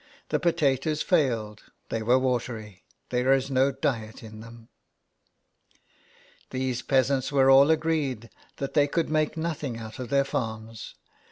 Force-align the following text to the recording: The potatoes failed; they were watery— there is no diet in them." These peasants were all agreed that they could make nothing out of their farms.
The 0.29 0.39
potatoes 0.39 1.03
failed; 1.03 1.65
they 1.89 2.01
were 2.01 2.17
watery— 2.17 2.85
there 3.11 3.31
is 3.33 3.51
no 3.51 3.71
diet 3.71 4.23
in 4.23 4.39
them." 4.39 4.69
These 6.49 6.81
peasants 6.81 7.31
were 7.31 7.51
all 7.51 7.69
agreed 7.69 8.31
that 8.57 8.73
they 8.73 8.87
could 8.87 9.11
make 9.11 9.37
nothing 9.37 9.77
out 9.77 9.99
of 9.99 10.09
their 10.09 10.25
farms. 10.25 10.95